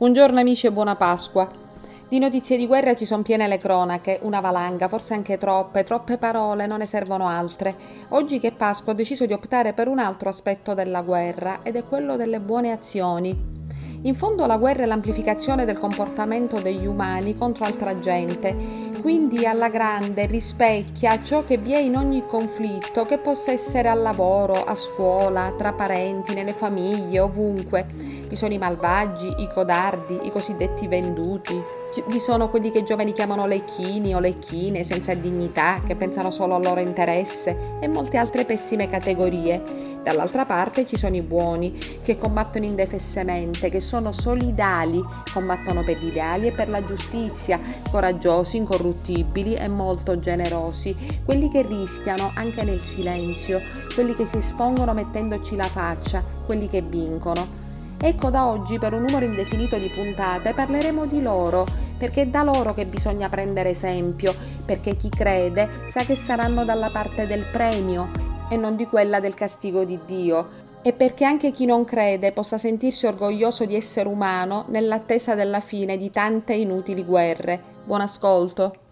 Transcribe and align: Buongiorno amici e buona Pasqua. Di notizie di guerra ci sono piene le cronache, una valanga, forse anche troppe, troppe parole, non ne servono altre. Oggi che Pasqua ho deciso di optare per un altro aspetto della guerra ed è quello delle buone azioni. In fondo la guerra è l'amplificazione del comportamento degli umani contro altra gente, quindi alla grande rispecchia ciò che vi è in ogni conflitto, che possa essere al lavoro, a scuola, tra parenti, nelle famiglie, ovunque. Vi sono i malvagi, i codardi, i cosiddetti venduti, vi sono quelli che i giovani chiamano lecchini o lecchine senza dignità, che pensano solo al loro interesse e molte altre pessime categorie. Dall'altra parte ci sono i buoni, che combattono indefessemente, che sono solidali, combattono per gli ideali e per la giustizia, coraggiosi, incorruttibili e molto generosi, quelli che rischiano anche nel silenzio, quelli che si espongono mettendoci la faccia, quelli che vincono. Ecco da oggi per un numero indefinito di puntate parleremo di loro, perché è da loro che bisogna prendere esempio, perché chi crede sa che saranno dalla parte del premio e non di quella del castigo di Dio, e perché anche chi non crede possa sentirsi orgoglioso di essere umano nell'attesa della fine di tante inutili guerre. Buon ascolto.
Buongiorno 0.00 0.40
amici 0.40 0.66
e 0.66 0.72
buona 0.72 0.96
Pasqua. 0.96 1.46
Di 2.08 2.18
notizie 2.18 2.56
di 2.56 2.66
guerra 2.66 2.94
ci 2.94 3.04
sono 3.04 3.20
piene 3.20 3.46
le 3.46 3.58
cronache, 3.58 4.18
una 4.22 4.40
valanga, 4.40 4.88
forse 4.88 5.12
anche 5.12 5.36
troppe, 5.36 5.84
troppe 5.84 6.16
parole, 6.16 6.66
non 6.66 6.78
ne 6.78 6.86
servono 6.86 7.28
altre. 7.28 7.76
Oggi 8.08 8.38
che 8.38 8.52
Pasqua 8.52 8.94
ho 8.94 8.96
deciso 8.96 9.26
di 9.26 9.34
optare 9.34 9.74
per 9.74 9.88
un 9.88 9.98
altro 9.98 10.30
aspetto 10.30 10.72
della 10.72 11.02
guerra 11.02 11.58
ed 11.62 11.76
è 11.76 11.84
quello 11.84 12.16
delle 12.16 12.40
buone 12.40 12.72
azioni. 12.72 13.58
In 14.02 14.14
fondo 14.14 14.46
la 14.46 14.56
guerra 14.56 14.84
è 14.84 14.86
l'amplificazione 14.86 15.66
del 15.66 15.78
comportamento 15.78 16.58
degli 16.58 16.86
umani 16.86 17.36
contro 17.36 17.66
altra 17.66 17.98
gente, 17.98 18.56
quindi 19.02 19.44
alla 19.44 19.68
grande 19.68 20.24
rispecchia 20.24 21.22
ciò 21.22 21.44
che 21.44 21.58
vi 21.58 21.72
è 21.72 21.78
in 21.78 21.96
ogni 21.96 22.24
conflitto, 22.24 23.04
che 23.04 23.18
possa 23.18 23.52
essere 23.52 23.90
al 23.90 24.00
lavoro, 24.00 24.64
a 24.64 24.74
scuola, 24.74 25.54
tra 25.58 25.74
parenti, 25.74 26.32
nelle 26.32 26.54
famiglie, 26.54 27.20
ovunque. 27.20 28.19
Vi 28.30 28.36
sono 28.36 28.52
i 28.52 28.58
malvagi, 28.58 29.26
i 29.38 29.48
codardi, 29.52 30.20
i 30.22 30.30
cosiddetti 30.30 30.86
venduti, 30.86 31.60
vi 32.06 32.20
sono 32.20 32.48
quelli 32.48 32.70
che 32.70 32.78
i 32.78 32.84
giovani 32.84 33.12
chiamano 33.12 33.46
lecchini 33.46 34.14
o 34.14 34.20
lecchine 34.20 34.84
senza 34.84 35.12
dignità, 35.14 35.82
che 35.84 35.96
pensano 35.96 36.30
solo 36.30 36.54
al 36.54 36.62
loro 36.62 36.78
interesse 36.78 37.78
e 37.80 37.88
molte 37.88 38.16
altre 38.16 38.44
pessime 38.44 38.88
categorie. 38.88 39.98
Dall'altra 40.04 40.46
parte 40.46 40.86
ci 40.86 40.96
sono 40.96 41.16
i 41.16 41.22
buoni, 41.22 41.76
che 42.04 42.16
combattono 42.16 42.64
indefessemente, 42.64 43.68
che 43.68 43.80
sono 43.80 44.12
solidali, 44.12 45.02
combattono 45.32 45.82
per 45.82 45.98
gli 45.98 46.06
ideali 46.06 46.46
e 46.46 46.52
per 46.52 46.68
la 46.68 46.84
giustizia, 46.84 47.58
coraggiosi, 47.90 48.58
incorruttibili 48.58 49.54
e 49.56 49.66
molto 49.66 50.20
generosi, 50.20 50.96
quelli 51.24 51.50
che 51.50 51.62
rischiano 51.62 52.30
anche 52.34 52.62
nel 52.62 52.84
silenzio, 52.84 53.58
quelli 53.92 54.14
che 54.14 54.24
si 54.24 54.36
espongono 54.36 54.94
mettendoci 54.94 55.56
la 55.56 55.64
faccia, 55.64 56.22
quelli 56.46 56.68
che 56.68 56.82
vincono. 56.82 57.59
Ecco 58.02 58.30
da 58.30 58.46
oggi 58.46 58.78
per 58.78 58.94
un 58.94 59.02
numero 59.02 59.26
indefinito 59.26 59.76
di 59.76 59.90
puntate 59.90 60.54
parleremo 60.54 61.04
di 61.04 61.20
loro, 61.20 61.66
perché 61.98 62.22
è 62.22 62.26
da 62.26 62.42
loro 62.42 62.72
che 62.72 62.86
bisogna 62.86 63.28
prendere 63.28 63.68
esempio, 63.68 64.34
perché 64.64 64.96
chi 64.96 65.10
crede 65.10 65.68
sa 65.84 66.02
che 66.02 66.16
saranno 66.16 66.64
dalla 66.64 66.88
parte 66.88 67.26
del 67.26 67.44
premio 67.52 68.08
e 68.48 68.56
non 68.56 68.74
di 68.74 68.86
quella 68.86 69.20
del 69.20 69.34
castigo 69.34 69.84
di 69.84 70.00
Dio, 70.06 70.48
e 70.80 70.94
perché 70.94 71.26
anche 71.26 71.50
chi 71.50 71.66
non 71.66 71.84
crede 71.84 72.32
possa 72.32 72.56
sentirsi 72.56 73.04
orgoglioso 73.04 73.66
di 73.66 73.74
essere 73.74 74.08
umano 74.08 74.64
nell'attesa 74.68 75.34
della 75.34 75.60
fine 75.60 75.98
di 75.98 76.08
tante 76.08 76.54
inutili 76.54 77.04
guerre. 77.04 77.60
Buon 77.84 78.00
ascolto. 78.00 78.89